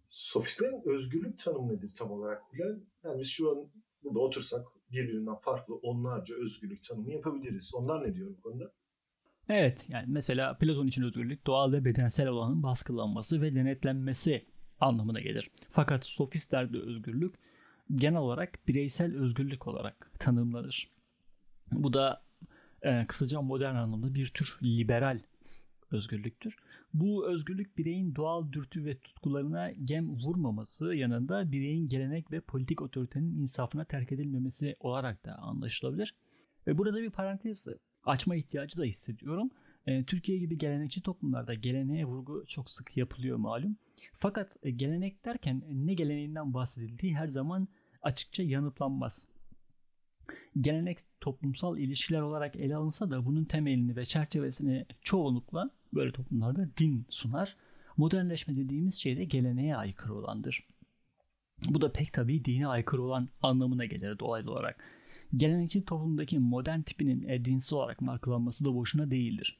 [0.08, 2.64] Sofistlerin özgürlük tanımı nedir tam olarak bile?
[3.04, 3.68] Yani biz şu an
[4.04, 7.74] burada otursak birbirinden farklı onlarca özgürlük tanımı yapabiliriz.
[7.74, 8.72] Onlar ne diyor bu konuda?
[9.48, 14.46] Evet yani mesela Platon için özgürlük doğal ve bedensel olanın baskılanması ve denetlenmesi
[14.80, 15.50] anlamına gelir.
[15.68, 17.34] Fakat sofistlerde özgürlük
[17.94, 20.90] genel olarak bireysel özgürlük olarak tanımlanır.
[21.72, 22.22] Bu da
[22.82, 25.20] e, kısaca modern anlamda bir tür liberal
[25.90, 26.56] özgürlüktür.
[26.94, 33.40] Bu özgürlük bireyin doğal dürtü ve tutkularına gem vurmaması yanında bireyin gelenek ve politik otoritenin
[33.40, 36.14] insafına terk edilmemesi olarak da anlaşılabilir.
[36.66, 37.66] Ve burada bir parantez
[38.05, 39.50] açma ihtiyacı da hissediyorum.
[39.87, 43.76] E, Türkiye gibi gelenekçi toplumlarda geleneğe vurgu çok sık yapılıyor malum.
[44.18, 47.68] Fakat e, gelenek derken ne geleneğinden bahsedildiği her zaman
[48.02, 49.26] açıkça yanıtlanmaz.
[50.61, 57.07] Gelenek toplumsal ilişkiler olarak ele alınsa da bunun temelini ve çerçevesini çoğunlukla böyle toplumlarda din
[57.11, 57.57] sunar.
[57.96, 60.66] Modernleşme dediğimiz şey de geleneğe aykırı olandır.
[61.68, 64.85] Bu da pek tabii dine aykırı olan anlamına gelir dolaylı olarak.
[65.35, 69.59] Gelenekçi toplumdaki modern tipinin e, olarak markalanması da boşuna değildir.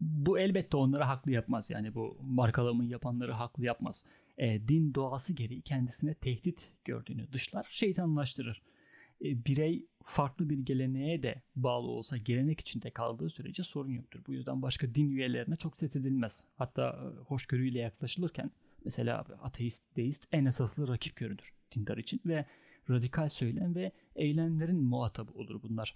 [0.00, 1.70] Bu elbette onları haklı yapmaz.
[1.70, 4.04] Yani bu markalamayı yapanları haklı yapmaz.
[4.38, 8.62] E, din doğası gereği kendisine tehdit gördüğünü dışlar, şeytanlaştırır.
[9.24, 14.20] E, birey farklı bir geleneğe de bağlı olsa gelenek içinde kaldığı sürece sorun yoktur.
[14.26, 16.44] Bu yüzden başka din üyelerine çok ses edilmez.
[16.56, 18.50] Hatta e, hoşgörüyle yaklaşılırken
[18.84, 22.44] mesela ateist, deist en esaslı rakip görünür dindar için ve
[22.90, 25.94] radikal söylem ve eylemlerin muhatabı olur bunlar.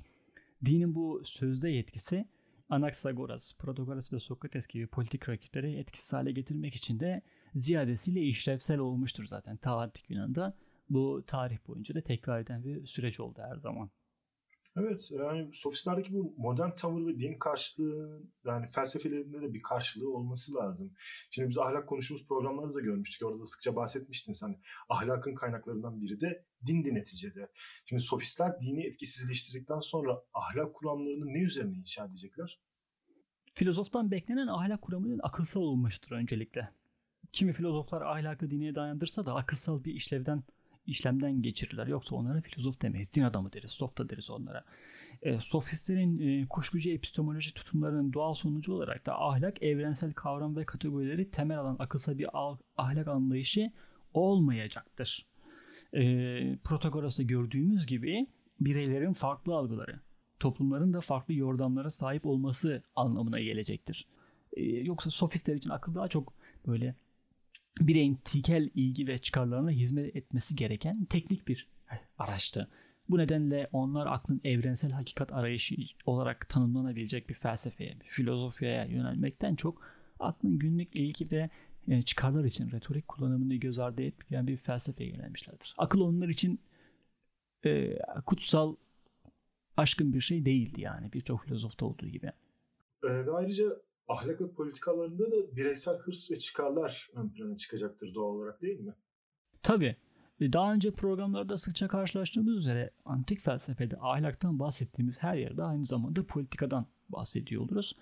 [0.65, 2.25] Dinin bu sözde yetkisi
[2.71, 7.23] Anaksagoras, Protagoras ve Sokrates gibi politik rakipleri etkisiz hale getirmek için de
[7.55, 10.55] ziyadesiyle işlevsel olmuştur zaten ta antik Yunan'da.
[10.91, 13.91] Bu tarih boyunca da tekrar eden bir süreç oldu her zaman.
[14.77, 20.55] Evet yani sofistlerdeki bu modern tavır ve din karşılığı yani felsefelerinde de bir karşılığı olması
[20.55, 20.93] lazım.
[21.31, 23.29] Şimdi biz ahlak konuştuğumuz programlarda da görmüştük.
[23.29, 24.61] Orada da sıkça bahsetmiştin sen.
[24.89, 27.51] Ahlakın kaynaklarından biri de dindi neticede.
[27.85, 32.61] Şimdi sofistler dini etkisizleştirdikten sonra ahlak kuramlarını ne üzerine inşa edecekler?
[33.55, 36.71] Filozoftan beklenen ahlak kuramının akılsal olmuştur öncelikle.
[37.33, 40.43] Kimi filozoflar ahlakı dine dayandırsa da akılsal bir işlevden
[40.91, 41.87] işlemden geçirirler.
[41.87, 43.15] Yoksa onlara filozof demeyiz.
[43.15, 43.71] Din adamı deriz.
[43.71, 44.65] Softa deriz onlara.
[45.23, 51.31] E, sofistlerin e, kuşkucu epistemoloji tutumlarının doğal sonucu olarak da ahlak evrensel kavram ve kategorileri
[51.31, 52.29] temel alan akılsa bir
[52.77, 53.71] ahlak anlayışı
[54.15, 55.27] olmayacaktır.
[55.95, 56.03] E,
[56.65, 58.27] Protagoras'ta gördüğümüz gibi
[58.61, 60.01] bireylerin farklı algıları,
[60.41, 64.07] toplumların da farklı yordamlara sahip olması anlamına gelecektir.
[64.53, 66.33] E, yoksa sofistler için akıl daha çok
[66.67, 66.95] böyle
[67.81, 71.69] bireyin tikel ilgi ve çıkarlarına hizmet etmesi gereken teknik bir
[72.19, 72.69] araçtı.
[73.09, 75.75] Bu nedenle onlar aklın evrensel hakikat arayışı
[76.07, 79.83] olarak tanımlanabilecek bir felsefeye, bir filozofyaya yönelmekten çok
[80.21, 81.51] aklın günlük ilgi ve
[81.89, 85.75] e, çıkarlar için retorik kullanımını göz ardı etmeyen bir felsefeye yönelmişlerdir.
[85.79, 86.61] Akıl onlar için
[87.65, 88.77] e, kutsal
[89.77, 92.33] aşkın bir şey değildi yani birçok filozofta olduğu gibi.
[93.05, 93.65] Ee, ve ayrıca
[94.11, 98.95] ahlak ve politikalarında da bireysel hırs ve çıkarlar ön plana çıkacaktır doğal olarak değil mi?
[99.63, 99.97] Tabii.
[100.41, 106.27] E, daha önce programlarda sıkça karşılaştığımız üzere antik felsefede ahlaktan bahsettiğimiz her yerde aynı zamanda
[106.27, 107.97] politikadan bahsediyor oluruz.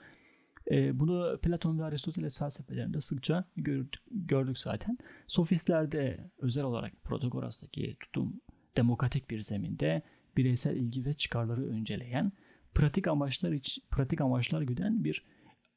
[0.70, 4.98] E, bunu Platon ve Aristoteles felsefelerinde sıkça gördük, gördük zaten.
[5.26, 8.40] Sofistlerde özel olarak Protagoras'taki tutum
[8.76, 10.02] demokratik bir zeminde
[10.36, 12.32] bireysel ilgi ve çıkarları önceleyen,
[12.74, 15.24] pratik amaçlar iç, pratik amaçlar güden bir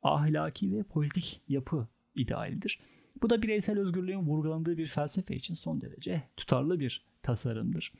[0.03, 2.79] ahlaki ve politik yapı idealidir.
[3.21, 7.93] Bu da bireysel özgürlüğün vurgulandığı bir felsefe için son derece tutarlı bir tasarımdır.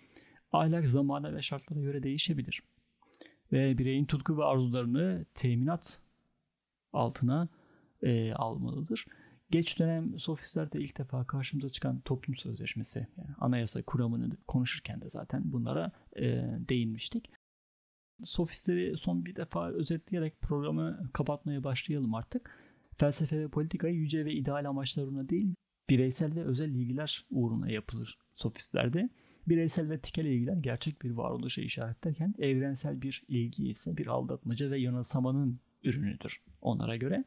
[0.51, 2.63] Ahlak zamana ve şartlara göre değişebilir.
[3.51, 6.01] Ve bireyin tutku ve arzularını teminat
[6.93, 7.47] altına
[8.03, 9.05] e, almalıdır.
[9.51, 15.41] Geç dönem sofistlerde ilk defa karşımıza çıkan toplum sözleşmesi, yani anayasa kuramını konuşurken de zaten
[15.45, 16.25] bunlara e,
[16.69, 17.29] değinmiştik.
[18.25, 22.57] Sofistleri son bir defa özetleyerek programı kapatmaya başlayalım artık.
[22.97, 25.55] Felsefe ve politikayı yüce ve ideal amaçlar uğruna değil,
[25.89, 29.10] bireysel ve özel ilgiler uğruna yapılır sofistlerde.
[29.47, 34.79] Bireysel ve tikel ilgiler gerçek bir varoluşa işaretlerken evrensel bir ilgi ise bir aldatmaca ve
[34.79, 37.23] yanılsamanın ürünüdür onlara göre.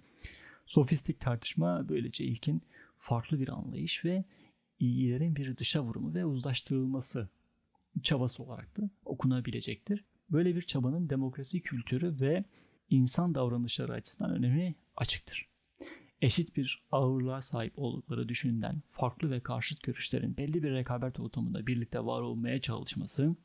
[0.66, 2.62] Sofistik tartışma böylece ilkin
[2.96, 4.24] farklı bir anlayış ve
[4.78, 7.28] ilgilerin bir dışa vurumu ve uzlaştırılması
[8.02, 10.04] çabası olarak da okunabilecektir.
[10.34, 12.44] Böyle bir çabanın demokrasi kültürü ve
[12.90, 15.48] insan davranışları açısından önemi açıktır.
[16.22, 22.04] Eşit bir ağırlığa sahip oldukları düşünülen farklı ve karşıt görüşlerin belli bir rekabet ortamında birlikte
[22.04, 23.36] var olmaya çalışması,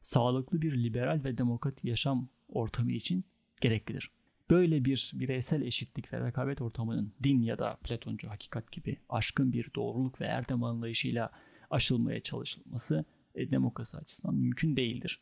[0.00, 3.24] sağlıklı bir liberal ve demokrat yaşam ortamı için
[3.60, 4.10] gereklidir.
[4.50, 9.70] Böyle bir bireysel eşitlik ve rekabet ortamının din ya da Platoncu hakikat gibi aşkın bir
[9.76, 11.30] doğruluk ve erdem anlayışıyla
[11.70, 15.20] aşılmaya çalışılması e, demokrasi açısından mümkün değildir.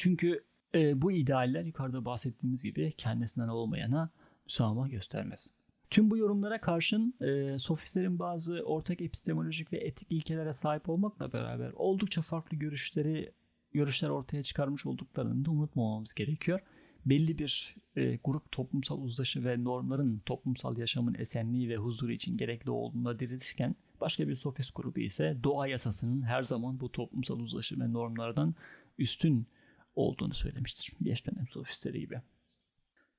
[0.00, 4.10] Çünkü e, bu idealler yukarıda bahsettiğimiz gibi kendisinden olmayana
[4.44, 5.54] müsamaha göstermez.
[5.90, 11.72] Tüm bu yorumlara karşın e, sofistlerin bazı ortak epistemolojik ve etik ilkelere sahip olmakla beraber
[11.76, 13.32] oldukça farklı görüşleri
[13.72, 16.60] görüşler ortaya çıkarmış olduklarını da unutmamamız gerekiyor.
[17.06, 22.70] Belli bir e, grup toplumsal uzlaşı ve normların toplumsal yaşamın esenliği ve huzuru için gerekli
[22.70, 27.92] olduğuna dirilirken başka bir sofist grubu ise doğa yasasının her zaman bu toplumsal uzlaşı ve
[27.92, 28.54] normlardan
[28.98, 29.46] üstün
[29.94, 30.92] olduğunu söylemiştir.
[31.02, 32.20] Geç dönem sofistleri gibi.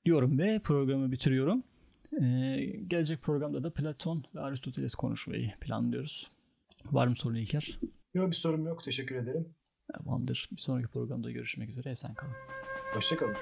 [0.06, 1.64] Diyorum ve programı bitiriyorum.
[2.22, 6.32] Ee, gelecek programda da Platon ve Aristoteles konuşmayı planlıyoruz.
[6.86, 7.80] Var mı sorun İlker?
[8.14, 8.84] Yok bir sorum yok.
[8.84, 9.56] Teşekkür ederim.
[9.94, 10.50] Tamamdır.
[10.52, 11.90] Bir sonraki programda görüşmek üzere.
[11.90, 12.34] Esen kalın.
[12.94, 13.36] Hoşçakalın.